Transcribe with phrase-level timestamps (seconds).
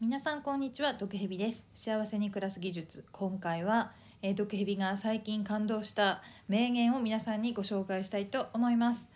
[0.00, 1.62] 皆さんこんにちは毒蛇です。
[1.74, 3.04] 幸せに暮らす技術。
[3.12, 9.06] 今回は、えー、毒蛇が最近感動した名言を皆さんにご紹介したいと思います、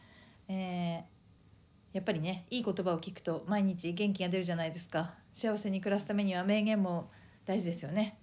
[0.48, 5.14] えー、やっぱりねいい言葉を聞くと毎日元気が出るじゃないですか。
[5.32, 7.08] 幸せに暮らすためには名言も
[7.46, 8.18] 大事ですよね。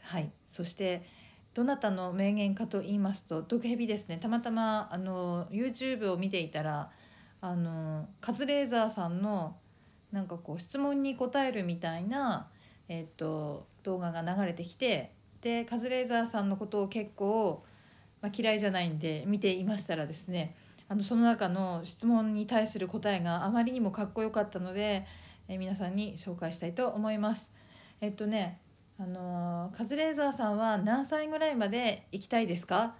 [0.00, 0.32] はい。
[0.48, 1.04] そして
[1.52, 4.16] どなたの名言かと言いますと毒蛇ですね。
[4.16, 6.90] たまたまあの YouTube を見ていたら
[7.42, 9.58] あのカズレーザーさんの
[10.12, 12.48] なんかこう質問に答えるみたいな、
[12.88, 15.12] えーと、動画が流れてきて
[15.42, 17.62] でカズレーザーさんのことを結構、
[18.22, 20.56] まあ、嫌いじゃないんで見ていましたらですね
[20.88, 25.06] あのその中の質問に対する答えがあまりにもかっこよかったので、
[25.48, 27.48] えー、皆さんに紹介したいと思います。
[28.00, 28.60] えっとね
[28.98, 32.96] あのカズレーザーさんは何歳ぐらいまで生きたいですか？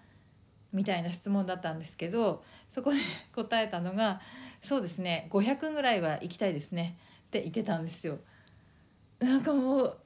[0.73, 2.99] みたいな質問だったんですけどそこで
[3.35, 4.21] 答えたのが
[4.61, 6.97] そうですね500ぐらいは行きたいですね
[7.29, 8.19] って言ってたんですよ。
[9.21, 9.99] なんかもう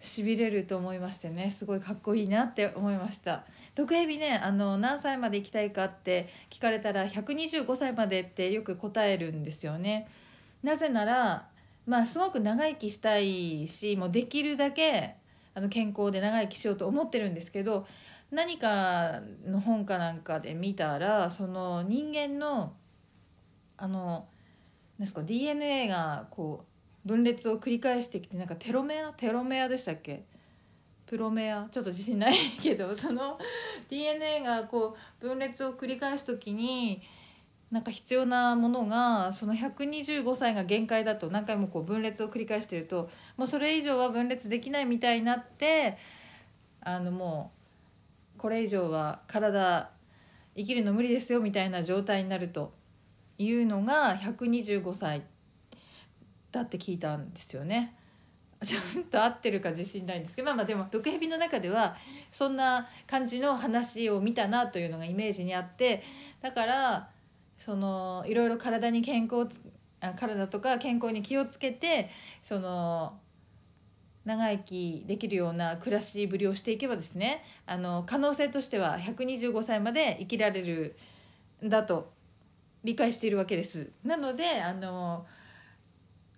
[0.00, 3.44] しびれると思いましてねすごいかっこいいなって思いました。
[3.74, 10.08] 毒蛇ねあの何歳まで行きたいかって聞かれたら125歳までってよく答えるんですよね。
[10.62, 11.48] なぜなら
[11.86, 15.16] まあすごく長生きしたいしもうできるだけ
[15.54, 17.86] あの健康で長生きしようと思ってるんですけど
[18.30, 22.74] 何かの本かなんかで見たらその人間の
[23.78, 24.28] あの
[24.98, 26.64] なんですか DNA がこ
[27.04, 30.24] う分裂を繰り返してきてなんかテロメアテロメアでしたっけ？
[31.06, 31.68] プロメア？
[31.70, 33.38] ちょっと自信ないけど その
[33.88, 37.00] DNA がこう分裂を繰り返す時に
[37.70, 45.96] なんか必要なものがその125歳が限界だと何回もこう分裂を繰り返してるともうそれ以上は分裂できないみたいになって
[46.80, 47.52] あのも
[48.36, 49.90] うこれ以上は体
[50.56, 52.77] 生きるの無理ですよみたいな状態になると。
[53.38, 55.22] いうのが125歳
[56.52, 57.94] だって聞いたんですよね。
[58.64, 61.96] ちゃんと合ってるか自信ないんですけどまあまあでも毒蛇の中では
[62.32, 66.02] そんな感じの話を見たなというのがイメージにあって
[66.40, 67.10] だから
[67.58, 69.48] そのいろいろ体に健康
[70.00, 72.10] 体とか健康に気をつけて
[72.42, 73.20] その
[74.24, 80.96] 長生きできるような暮らしぶりをしていけばですねあの可能性としては125歳まで生きられる
[81.64, 82.12] んだと
[82.88, 83.90] 理解しているわけです。
[84.02, 85.26] なのであの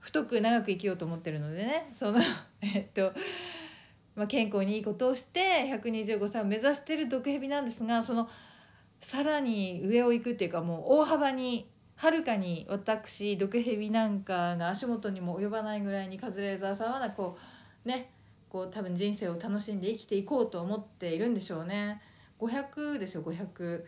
[0.00, 2.19] 太く長く生きようと思ってるのでねその
[2.61, 3.12] えっと、
[4.16, 8.28] まあ、健康にいいことをして125歳を目指してる毒蛇なんですがその
[9.00, 17.39] さらに上を行くっていうかもう大幅にはるかに私毒蛇なんかが足元にも及ばないぐらいにカズレーザーさんはこ
[17.84, 18.10] うね
[18.49, 22.03] こう多分人生を楽しんで生きていこうと思っているんでしょうね
[22.41, 23.84] 500ですよ500。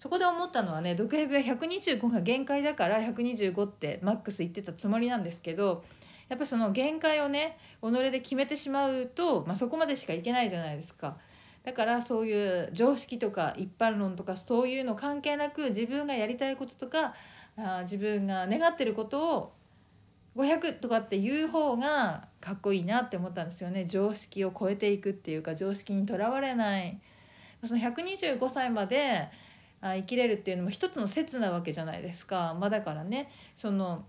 [0.00, 5.84] そこで思ったのはね毒蛇は125が限界だから125ってマックス言ってたつもりなんですけど
[6.30, 11.16] やっぱその限界をね己で決めてしまうと、まあ、そこまでしかいけないじゃないですか。
[11.64, 17.14] だからそういう常識とか一般論とかそういうの関係なく自分がやりたいこととか
[17.58, 19.52] あ自分が願ってることを
[20.36, 26.98] 500とかっていう方がかっこいいなって思ったんですよね常識を超えていくっていうか常識にとらわれない
[27.62, 29.28] その125歳まで
[29.82, 34.04] 生きれるっていうのも一つの説なわけじゃないですか、まあ、だからねその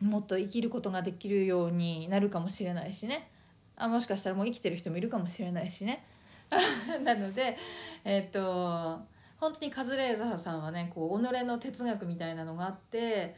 [0.00, 3.30] もっと生きることができるようになるかもしれないしね。
[3.76, 6.04] あもしかしたらもう生きてる人もいるかもしれないしね。
[7.04, 7.56] なので
[8.04, 9.00] えっ、と
[9.38, 13.36] 本当にカズレーザーさんはねこう己の哲学みたいなのがあって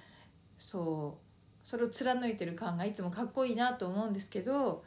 [0.59, 4.85] そうそれを貫いてる感がいつもかっこいいなと思うんですけど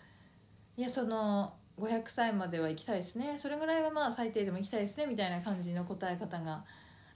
[0.77, 3.35] いやその500歳までは行きたいですね。
[3.37, 6.63] それぐらいはまあ最低でも行きたいですねみたいな感じの答え方が。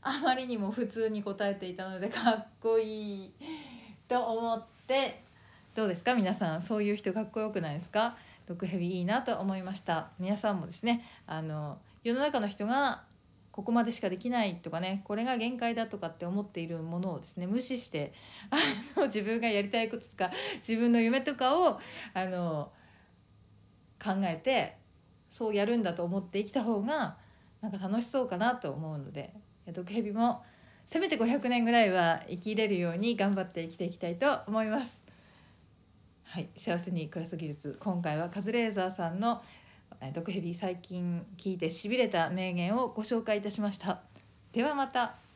[0.01, 3.33] あまりにも普通に答えていたのでかっこいい
[4.07, 5.23] と思って。
[5.75, 6.13] どうですか？
[6.13, 8.17] 皆さんそういう人かっこよくないですか？
[8.47, 10.09] 毒蛇いいなと思いました。
[10.19, 13.03] 皆さんもですねあの世の中の人が
[13.51, 18.13] ここまでしかできないとかねこれが限界だとかって思っているものをですね無視して
[18.49, 21.79] あの自分がやりたいこととか自分の夢とかを
[22.13, 22.71] あの
[24.03, 24.77] 考えて
[25.29, 27.17] そうやるんだと思って生きた方が
[27.61, 29.33] なんか楽しそうかなと思うので
[29.73, 30.43] 毒蛇も
[30.85, 34.99] せめて500年ぐらいは生きれるように頑張って生きていきたいと思います。
[36.23, 39.41] はい、幸せに暮らす技術今回はカズレーザーさんの
[40.13, 44.01] 毒蛇最近聞いてしびれた名言をご紹介いたしました。
[44.51, 45.28] ではまた。